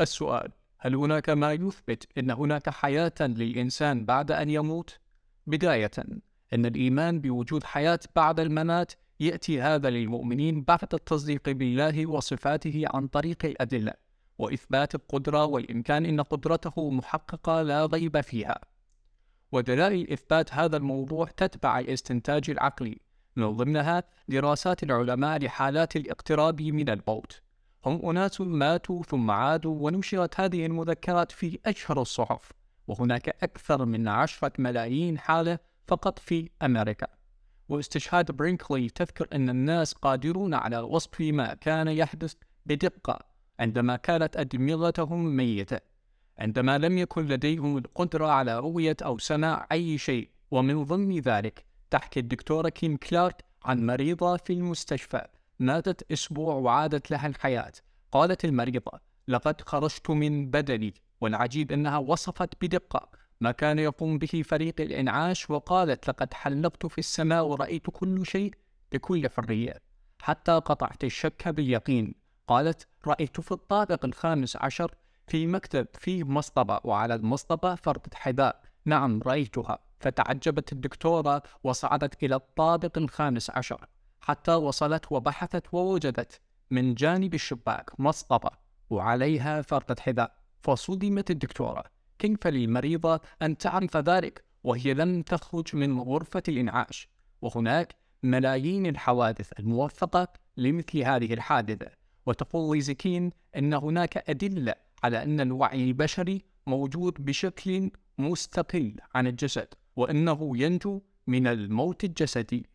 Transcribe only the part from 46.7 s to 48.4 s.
لم يكن لديهم القدرة